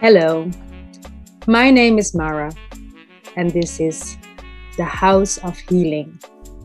[0.00, 0.50] Hello,
[1.46, 2.50] my name is Mara,
[3.36, 4.16] and this is
[4.78, 6.18] the Haus of Healing,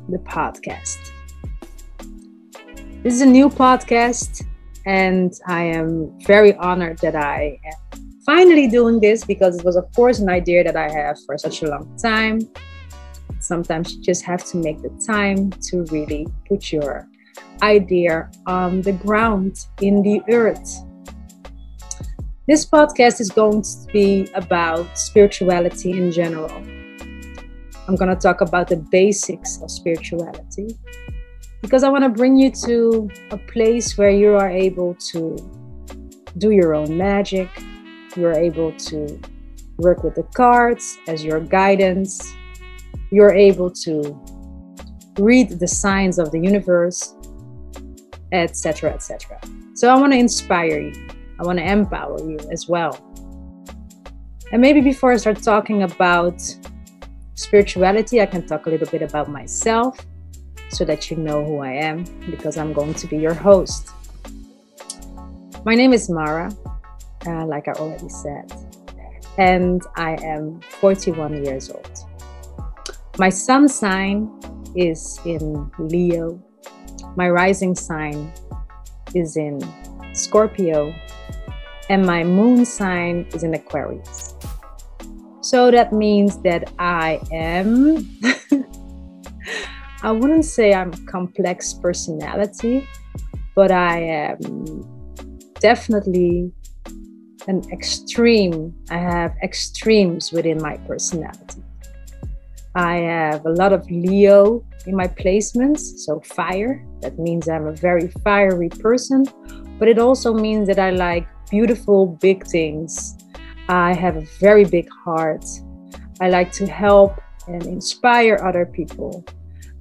[0.08, 1.12] the podcast.
[3.04, 4.46] This is a new podcast,
[4.86, 9.92] and I am very honored that I am finally doing this because it was, of
[9.94, 12.40] course, an idea that I have for such a long time.
[13.42, 17.06] Sometimes you just have to make the time to really put your
[17.62, 20.86] idea on the ground in the earth
[22.48, 26.52] this podcast is going to be about spirituality in general.
[27.88, 30.78] I'm going to talk about the basics of spirituality
[31.62, 35.38] because I want to bring you to a place where you are able to
[36.38, 37.50] do your own magic.
[38.16, 39.20] You're able to
[39.78, 42.32] work with the cards as your guidance.
[43.12, 44.20] You're able to
[45.18, 47.16] read the signs of the universe,
[48.32, 49.40] etc., etc.
[49.74, 51.15] So I want to inspire you.
[51.40, 53.00] I want to empower you as well.
[54.52, 56.42] And maybe before I start talking about
[57.34, 59.98] spirituality, I can talk a little bit about myself
[60.70, 63.90] so that you know who I am because I'm going to be your host.
[65.66, 66.52] My name is Mara,
[67.26, 68.54] uh, like I already said,
[69.38, 71.98] and I am 41 years old.
[73.18, 74.30] My sun sign
[74.76, 76.40] is in Leo,
[77.16, 78.32] my rising sign
[79.14, 79.60] is in
[80.14, 80.94] Scorpio,
[81.90, 84.34] and my moon sign is in Aquarius.
[85.42, 88.10] So that means that I am,
[90.02, 92.88] I wouldn't say I'm a complex personality,
[93.56, 94.40] but I am
[95.60, 96.52] definitely
[97.48, 98.74] an extreme.
[98.90, 101.62] I have extremes within my personality.
[102.76, 106.86] I have a lot of Leo in my placements, so fire.
[107.02, 109.26] That means I'm a very fiery person,
[109.80, 113.18] but it also means that I like beautiful, big things.
[113.70, 115.46] I have a very big heart.
[116.22, 119.26] I like to help and inspire other people.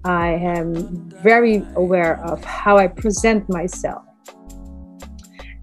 [0.04, 4.04] I am very aware of how I present myself.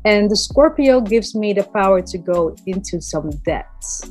[0.04, 4.10] And the Scorpio gives me the power to go into some depths.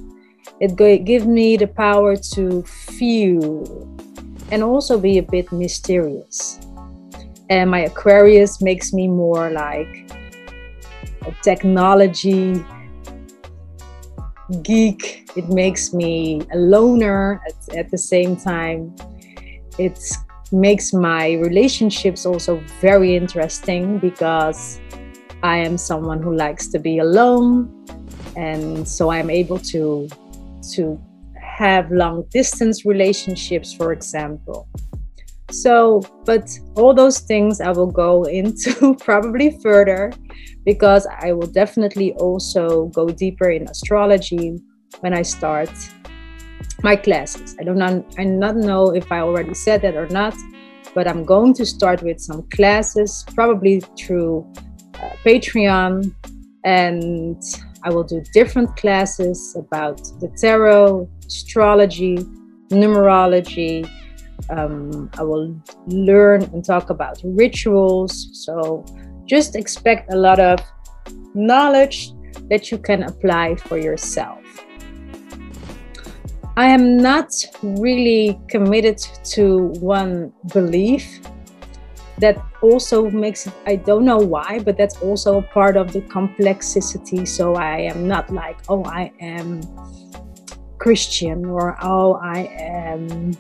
[0.61, 3.99] It gives me the power to feel
[4.53, 6.61] and also be a bit mysterious.
[7.49, 10.11] And my Aquarius makes me more like
[11.43, 12.65] technology
[14.63, 15.31] geek.
[15.37, 18.95] It makes me a loner at, at the same time.
[19.79, 19.99] It
[20.53, 24.81] makes my relationships also very interesting because
[25.43, 27.87] I am someone who likes to be alone.
[28.37, 30.09] And so I'm able to
[30.75, 31.01] to
[31.61, 34.69] have long distance relationships, for example.
[35.51, 40.13] So, but all those things I will go into probably further
[40.65, 44.59] because I will definitely also go deeper in astrology
[45.01, 45.71] when I start
[46.83, 47.57] my classes.
[47.61, 50.35] I don't know, I not know if I already said that or not,
[50.95, 54.51] but I'm going to start with some classes, probably through
[54.95, 56.15] uh, Patreon,
[56.65, 57.43] and
[57.83, 62.19] I will do different classes about the tarot, astrology,
[62.69, 63.89] numerology.
[64.51, 68.29] Um, I will learn and talk about rituals.
[68.45, 68.85] So
[69.31, 70.59] just expect a lot of
[71.35, 72.11] knowledge
[72.51, 74.43] that you can apply for yourself.
[76.57, 77.31] I am not
[77.63, 78.99] really committed
[79.37, 81.21] to one belief.
[82.19, 86.01] That also makes it, I don't know why, but that's also a part of the
[86.03, 87.25] complexity.
[87.25, 89.63] So I am not like, oh, I am
[90.79, 93.37] Christian or oh, I am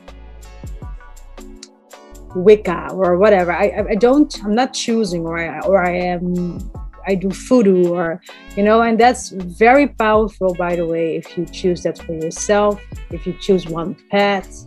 [2.34, 3.52] Wicca or whatever.
[3.52, 6.58] I, I don't, I'm not choosing or I, or I am,
[7.06, 8.20] I do voodoo or,
[8.56, 12.80] you know, and that's very powerful, by the way, if you choose that for yourself,
[13.10, 14.66] if you choose one path.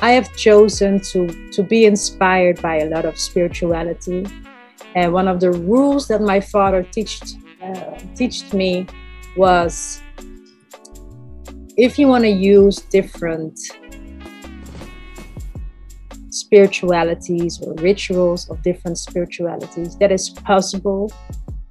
[0.00, 4.26] I have chosen to, to be inspired by a lot of spirituality.
[4.94, 8.86] And one of the rules that my father teached, uh, teached me
[9.36, 10.02] was
[11.76, 13.58] if you want to use different
[16.36, 19.96] spiritualities or rituals of different spiritualities.
[19.98, 21.12] That is possible,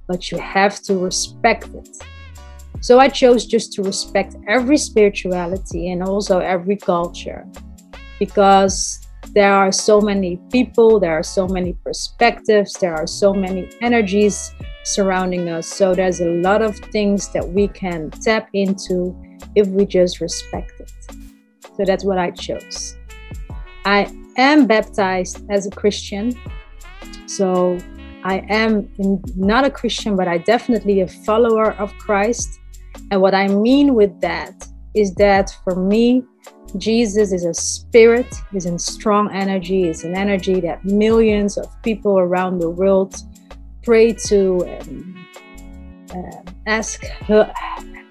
[0.06, 1.88] but you have to respect it.
[2.80, 7.46] So I chose just to respect every spirituality and also every culture
[8.18, 9.00] because
[9.34, 14.52] there are so many people, there are so many perspectives, there are so many energies
[14.84, 15.66] surrounding us.
[15.66, 19.14] So there's a lot of things that we can tap into
[19.54, 20.92] if we just respect it.
[21.76, 22.96] So that's what I chose.
[23.86, 26.34] I am baptized as a Christian.
[27.26, 27.78] So
[28.24, 32.48] I am in, not a Christian, but I definitely a follower of Christ.
[33.12, 34.66] And what I mean with that
[34.96, 36.24] is that for me,
[36.76, 42.18] Jesus is a spirit, is in strong energy, is an energy that millions of people
[42.18, 43.14] around the world
[43.84, 45.16] pray to and
[46.10, 47.04] uh, ask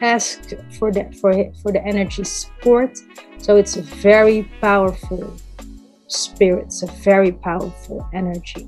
[0.01, 2.97] ask for the for for the energy support.
[3.39, 5.35] So it's very powerful
[6.07, 8.67] spirit, it's a very powerful energy.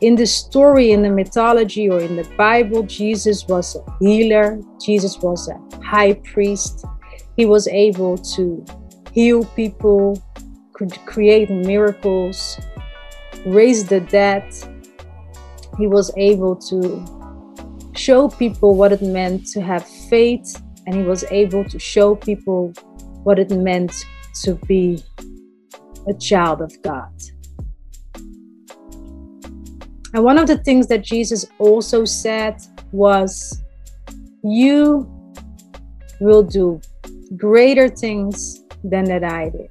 [0.00, 5.18] In the story, in the mythology, or in the Bible, Jesus was a healer, Jesus
[5.18, 6.86] was a high priest.
[7.36, 8.64] He was able to
[9.12, 10.22] heal people,
[10.72, 12.58] could create miracles,
[13.44, 14.44] raise the dead.
[15.76, 17.04] He was able to
[17.94, 22.72] show people what it meant to have faith, and he was able to show people
[23.22, 23.92] what it meant
[24.44, 25.02] to be
[26.10, 27.12] a child of God.
[30.12, 32.56] And one of the things that Jesus also said
[32.92, 33.62] was,
[34.42, 35.08] You
[36.20, 36.80] will do
[37.36, 39.70] greater things than that I did.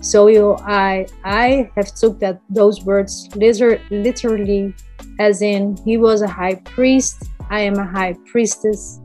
[0.00, 4.74] So you, I, I have took that those words literally,
[5.18, 7.24] as in he was a high priest.
[7.50, 9.00] I am a high priestess,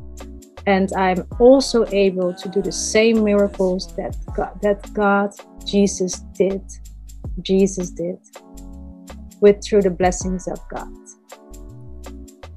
[0.67, 5.31] and I'm also able to do the same miracles that God, that God,
[5.65, 6.61] Jesus did.
[7.41, 8.17] Jesus did
[9.41, 10.87] with through the blessings of God.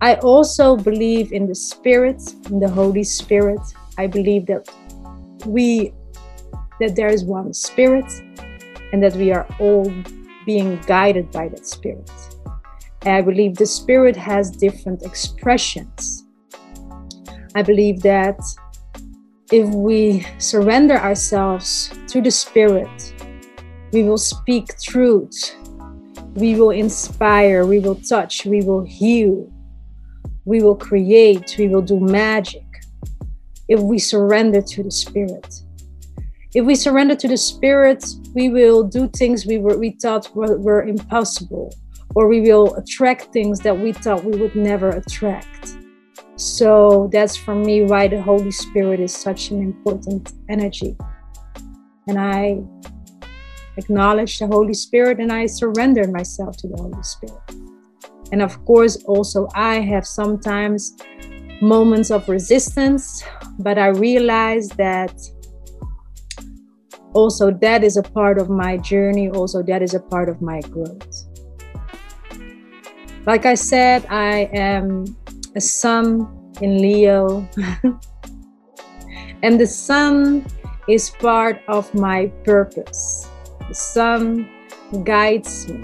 [0.01, 2.21] I also believe in the Spirit,
[2.51, 3.61] in the Holy Spirit.
[3.97, 4.69] I believe that
[5.47, 5.93] we
[6.81, 8.11] that there is one Spirit
[8.93, 9.91] and that we are all
[10.45, 12.11] being guided by that Spirit.
[13.03, 16.27] And I believe the Spirit has different expressions.
[17.55, 18.41] I believe that
[19.55, 23.15] if we surrender ourselves to the Spirit,
[23.93, 25.55] we will speak truth
[26.35, 29.49] we will inspire, we will touch, we will heal,
[30.45, 32.67] we will create, we will do magic
[33.69, 35.61] if we surrender to the Spirit.
[36.55, 38.05] If we surrender to the Spirit,
[38.35, 41.73] we will do things we, were, we thought were, were impossible,
[42.17, 45.77] or we will attract things that we thought we would never attract.
[46.37, 50.97] So that's for me why the Holy Spirit is such an important energy.
[52.09, 52.61] And I
[53.77, 57.41] acknowledge the Holy Spirit and I surrender myself to the Holy Spirit.
[58.33, 60.97] And of course, also, I have sometimes
[61.61, 63.23] moments of resistance,
[63.61, 65.15] but I realize that
[67.13, 70.61] also that is a part of my journey, also, that is a part of my
[70.63, 71.27] growth.
[73.25, 75.17] Like I said, I am
[75.57, 76.29] a sun
[76.61, 77.49] in Leo,
[79.43, 80.45] and the sun
[80.89, 83.29] is part of my purpose.
[83.69, 84.49] The sun
[85.05, 85.81] guides me.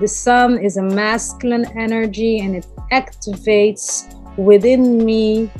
[0.00, 5.50] The sun is a masculine energy and it activates within me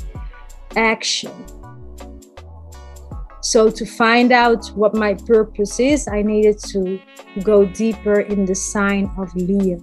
[0.75, 1.33] action.
[3.41, 6.99] So, to find out what my purpose is, I needed to
[7.43, 9.79] go deeper in the sign of Leo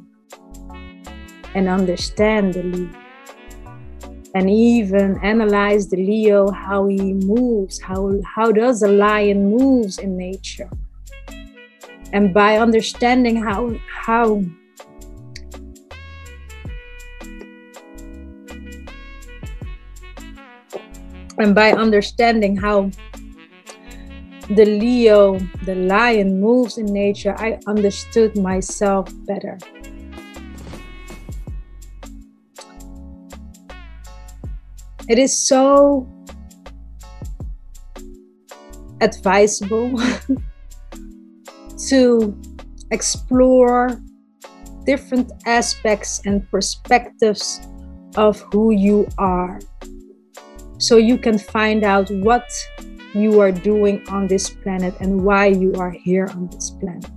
[1.54, 3.05] and understand the Leo.
[4.36, 10.14] And even analyze the Leo, how he moves, how, how does a lion moves in
[10.14, 10.68] nature.
[12.12, 14.42] And by understanding how how
[21.38, 22.90] and by understanding how
[24.50, 29.58] the leo the lion moves in nature i understood myself better
[35.08, 36.08] it is so
[39.00, 39.94] advisable
[41.88, 42.40] to
[42.90, 44.00] explore
[44.84, 47.60] different aspects and perspectives
[48.16, 49.60] of who you are.
[50.78, 52.48] So you can find out what
[53.14, 57.10] you are doing on this planet and why you are here on this planet.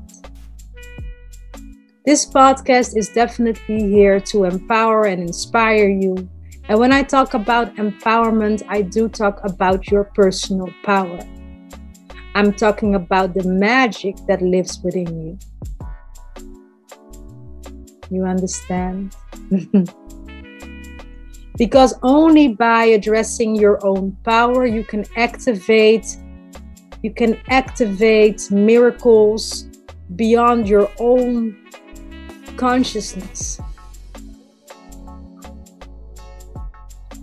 [2.06, 6.30] This podcast is definitely here to empower and inspire you.
[6.70, 11.20] And when I talk about empowerment, I do talk about your personal power.
[12.36, 15.40] I'm talking about the magic that lives within you.
[18.12, 19.16] You understand?
[21.58, 26.06] because only by addressing your own power you can activate
[27.02, 29.68] you can activate miracles
[30.16, 31.56] beyond your own
[32.58, 33.60] consciousness.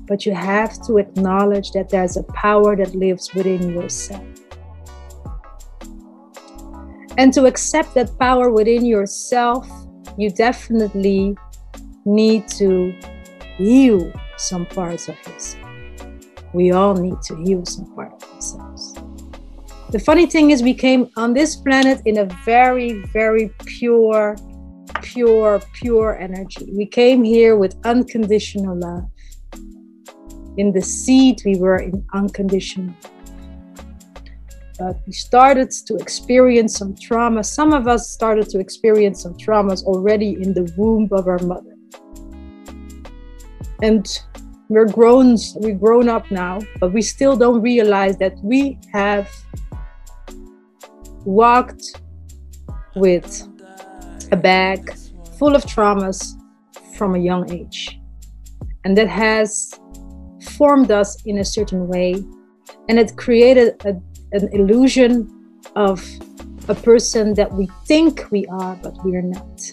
[0.06, 4.24] But you have to acknowledge that there's a power that lives within yourself
[7.18, 9.68] and to accept that power within yourself,
[10.18, 11.36] you definitely
[12.04, 12.94] need to
[13.56, 15.64] heal some parts of yourself.
[16.52, 18.94] We all need to heal some part of ourselves.
[19.90, 24.36] The funny thing is, we came on this planet in a very, very pure,
[25.02, 26.68] pure, pure energy.
[26.72, 29.04] We came here with unconditional love.
[30.56, 32.94] In the seed, we were in unconditional
[34.78, 37.42] but we started to experience some trauma.
[37.42, 41.74] Some of us started to experience some traumas already in the womb of our mother.
[43.82, 44.06] And
[44.68, 49.30] we're grown, we've grown up now, but we still don't realize that we have
[51.24, 52.00] walked
[52.96, 53.48] with
[54.32, 54.94] a bag
[55.38, 56.32] full of traumas
[56.96, 58.00] from a young age.
[58.84, 59.78] And that has
[60.56, 62.24] formed us in a certain way.
[62.88, 63.94] And it created a
[64.32, 65.32] an illusion
[65.76, 66.04] of
[66.68, 69.70] a person that we think we are, but we are not.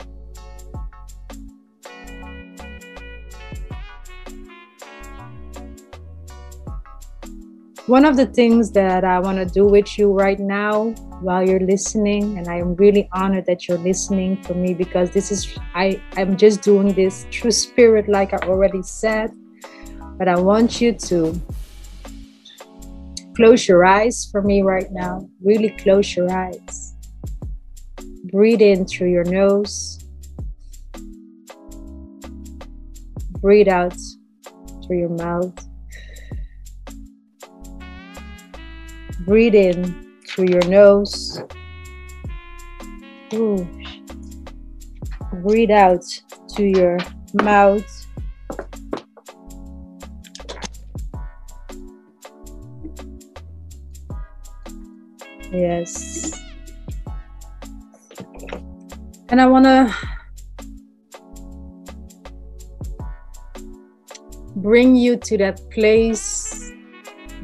[7.87, 11.59] One of the things that I want to do with you right now while you're
[11.59, 16.01] listening, and I am really honored that you're listening for me because this is, I,
[16.15, 19.31] I'm just doing this through spirit, like I already said.
[20.17, 21.41] But I want you to
[23.35, 25.27] Close your eyes for me right now.
[25.43, 26.93] Really close your eyes.
[28.25, 30.05] Breathe in through your nose.
[33.41, 33.97] Breathe out
[34.85, 35.51] through your mouth.
[39.25, 41.41] Breathe in through your nose.
[43.33, 43.67] Ooh.
[45.41, 46.05] Breathe out
[46.49, 46.99] to your
[47.41, 47.92] mouth.
[55.53, 56.41] Yes.
[59.29, 59.95] And I want to
[64.55, 66.71] bring you to that place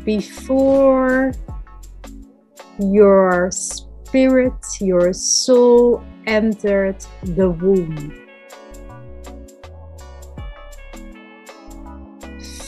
[0.03, 1.33] before
[2.79, 8.25] your spirit, your soul entered the womb.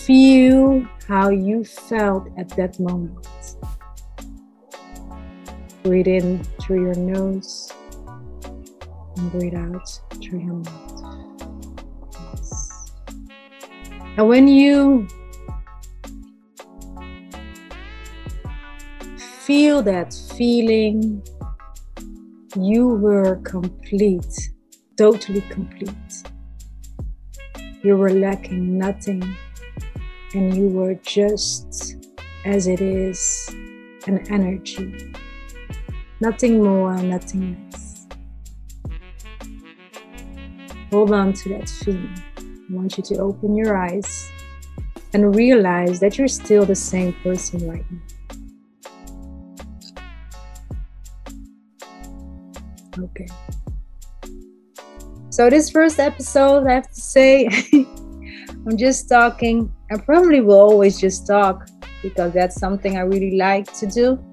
[0.05, 3.25] Feel how you felt at that moment.
[5.83, 7.73] Breathe in through your nose
[9.17, 11.37] and breathe out through your mouth.
[12.13, 12.89] Yes.
[14.17, 15.07] And when you
[19.17, 21.23] feel that feeling,
[22.55, 24.49] you were complete,
[24.97, 26.23] totally complete.
[27.81, 29.35] You were lacking nothing,
[30.35, 31.95] and you were just
[32.45, 33.49] as it is
[34.05, 35.10] an energy
[36.21, 38.05] Nothing more, nothing less.
[40.91, 42.13] Hold on to that feeling.
[42.37, 44.31] I want you to open your eyes
[45.13, 48.01] and realize that you're still the same person right now.
[52.99, 53.27] Okay.
[55.31, 59.73] So, this first episode, I have to say, I'm just talking.
[59.91, 61.67] I probably will always just talk
[62.03, 64.23] because that's something I really like to do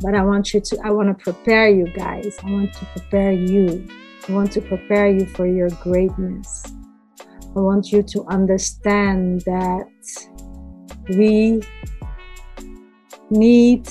[0.00, 2.36] but I want you to, I want to prepare you guys.
[2.42, 3.86] I want to prepare you.
[4.28, 6.64] I want to prepare you for your greatness.
[7.56, 9.88] I want you to understand that
[11.10, 11.62] we
[13.30, 13.88] need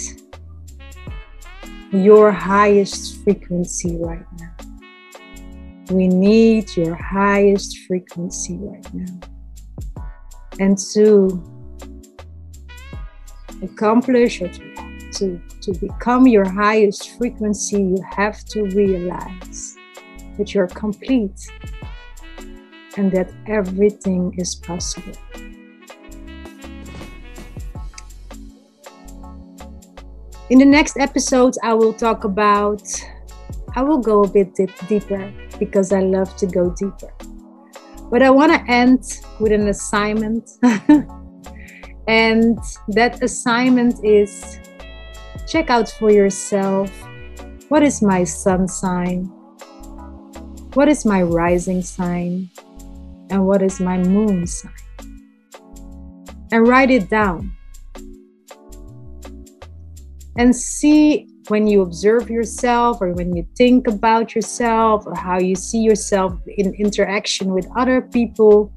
[1.92, 4.56] your highest frequency right now.
[5.92, 9.20] We need your highest frequency right now.
[10.60, 11.44] And to
[13.62, 14.74] accomplish to
[15.14, 19.76] to, to become your highest frequency, you have to realize
[20.38, 21.40] that you're complete
[22.98, 25.14] and that everything is possible.
[30.50, 32.84] In the next episodes, I will talk about,
[33.76, 37.14] I will go a bit dip, deeper because I love to go deeper.
[38.12, 40.52] But I want to end with an assignment.
[42.08, 44.60] and that assignment is
[45.48, 46.92] check out for yourself
[47.74, 49.24] what is my sun sign?
[50.76, 52.52] What is my rising sign?
[53.32, 54.72] And what is my moon sign?
[56.52, 57.52] And write it down.
[60.38, 65.56] And see when you observe yourself or when you think about yourself or how you
[65.56, 68.72] see yourself in interaction with other people,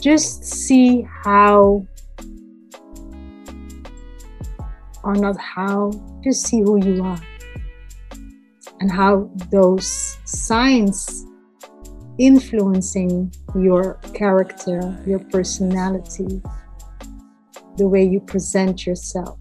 [0.00, 1.86] just see how
[5.04, 5.90] or not how,
[6.22, 7.20] just see who you are
[8.80, 11.24] and how those signs
[12.18, 16.42] influencing your character, your personality,
[17.76, 19.38] the way you present yourself.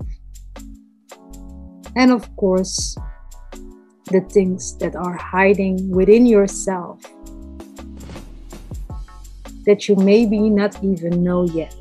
[1.95, 2.95] And of course,
[4.05, 7.01] the things that are hiding within yourself
[9.65, 11.75] that you maybe not even know yet.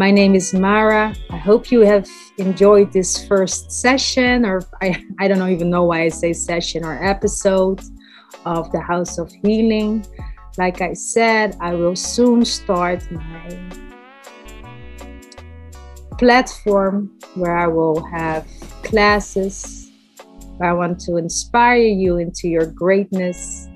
[0.00, 1.14] My name is Mara.
[1.28, 6.04] I hope you have enjoyed this first session, or I, I don't even know why
[6.04, 7.82] I say session or episode
[8.46, 10.06] of the Haus of Healing.
[10.56, 13.60] Like I said, I will soon start my
[16.16, 18.48] platform where I will have
[18.82, 19.90] classes.
[20.62, 23.68] I want to inspire you into your greatness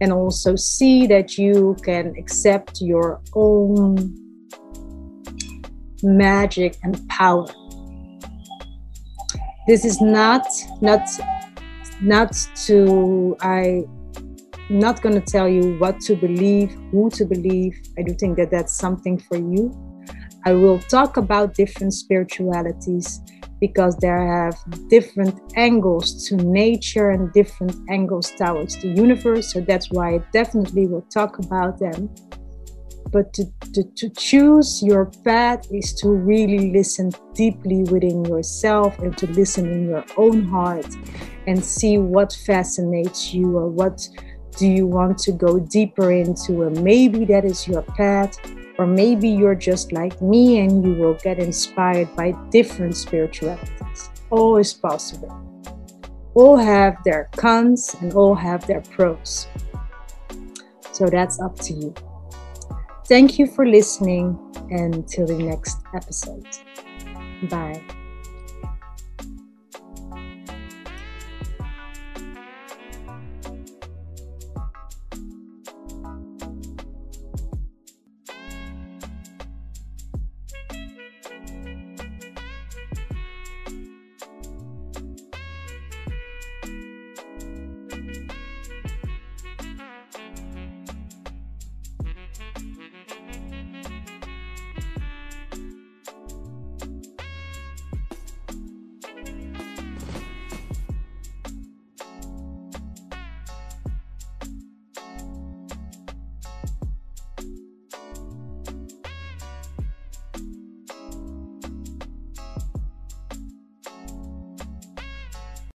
[0.00, 4.23] and also see that you can accept your own
[6.04, 7.46] magic and power.
[9.66, 10.46] This is not
[10.80, 11.08] not
[12.02, 13.84] not to I
[14.70, 17.74] not going to tell you what to believe, who to believe.
[17.98, 19.72] I do think that that's something for you.
[20.46, 23.20] I will talk about different spiritualities
[23.60, 24.54] because there have
[24.88, 29.52] different angles to nature and different angles towards the universe.
[29.52, 32.10] So that's why I definitely will talk about them.
[33.10, 33.44] But to,
[33.74, 39.70] to, to choose your path is to really listen deeply within yourself and to listen
[39.70, 40.86] in your own heart
[41.46, 44.08] and see what fascinates you or what
[44.56, 46.62] do you want to go deeper into.
[46.62, 48.38] And maybe that is your path
[48.78, 54.10] or maybe you're just like me and you will get inspired by different spiritualities.
[54.30, 55.30] All is possible.
[56.34, 59.46] All have their cons and all have their pros.
[60.92, 61.94] So that's up to you.
[63.06, 64.38] Thank you for listening
[64.70, 66.46] and till the next episode.
[67.50, 67.82] Bye.